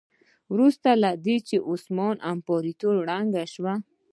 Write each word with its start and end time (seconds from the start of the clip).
وروسته 0.53 0.89
له 1.03 1.11
دې 1.25 1.37
چې 1.47 1.57
عثماني 1.69 2.23
امپراتوري 2.31 2.93
ړنګه 3.07 3.43
شوه. 3.53 3.73